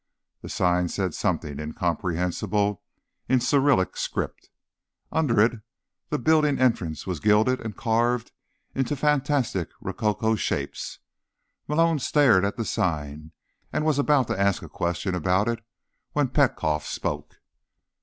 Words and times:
The 0.41 0.49
sign 0.49 0.89
said 0.89 1.13
something 1.13 1.59
incomprehensible 1.59 2.81
in 3.29 3.39
Cyrillic 3.39 3.95
script. 3.95 4.49
Under 5.11 5.39
it, 5.39 5.61
the 6.09 6.17
building 6.17 6.57
entrance 6.57 7.05
was 7.05 7.19
gilded 7.19 7.61
and 7.61 7.77
carved 7.77 8.31
into 8.73 8.95
fantastic 8.95 9.69
rococo 9.79 10.33
shapes. 10.33 10.97
Malone 11.67 11.99
stared 11.99 12.43
at 12.43 12.57
the 12.57 12.65
sign, 12.65 13.31
and 13.71 13.85
was 13.85 13.99
about 13.99 14.27
to 14.29 14.39
ask 14.41 14.63
a 14.63 14.67
question 14.69 15.13
about 15.13 15.47
it 15.47 15.63
when 16.13 16.29
Petkoff 16.29 16.83
spoke. 16.87 17.35